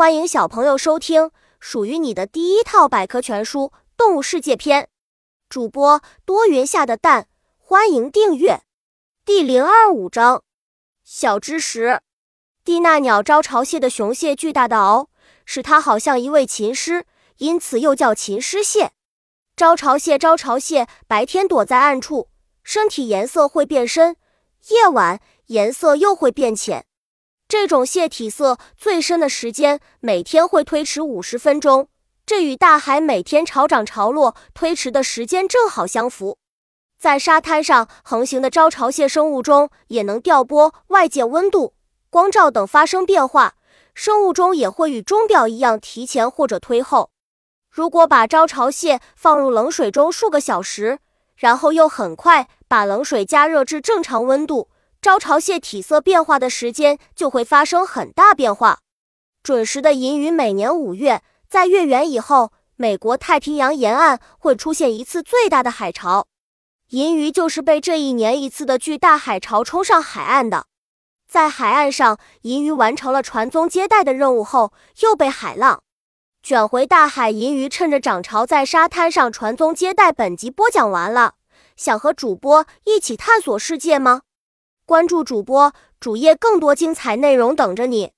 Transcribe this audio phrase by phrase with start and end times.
[0.00, 3.64] 欢迎小朋友收听属于你的第一套百科全书
[3.98, 4.88] 《动物世界》篇。
[5.50, 8.62] 主播多云下的蛋，欢迎订阅。
[9.26, 10.42] 第零二五章：
[11.04, 12.00] 小知识。
[12.64, 15.08] 蒂娜鸟招潮蟹的雄蟹巨大的螯，
[15.44, 17.04] 使它好像一位琴师，
[17.36, 18.92] 因此又叫琴师蟹。
[19.54, 22.30] 招潮蟹，招潮蟹白天躲在暗处，
[22.62, 24.16] 身体颜色会变深，
[24.70, 26.86] 夜晚颜色又会变浅。
[27.50, 31.88] 这种蟹体色最深的时间每天会推迟五十分钟，
[32.24, 36.38] 这与大海每天潮涨潮落推迟的时间正好相符。
[36.96, 41.74] 在沙滩上横行的招潮蟹生物钟也能调拨外界温度、
[42.08, 43.54] 光照等发生变化，
[43.94, 47.10] 生物钟也会与钟表一样提前或者推后。
[47.68, 51.00] 如果把招潮蟹放入冷水中数个小时，
[51.34, 54.68] 然后又很快把冷水加热至正常温度。
[55.02, 58.80] 招潮蟹体色变化的时间就会发生很大变化。
[59.42, 66.26] 准时的银鱼每年五月，在月圆以后，美国太平洋沿岸会出现一次最大的海潮。
[66.90, 70.66] 银鱼就是被这一年一次的巨大海潮冲上海岸的。
[71.26, 75.82] 在海岸上，银鱼完成了传宗接代的任务后，又被海浪
[76.42, 77.30] 卷回大海。
[77.30, 80.12] 银鱼趁着涨潮在沙滩上传宗接代。
[80.12, 81.34] 本集播讲完了，
[81.76, 84.22] 想和主播一起探索世界吗？
[84.90, 88.10] 关注主播主页，更多精彩内容等着你。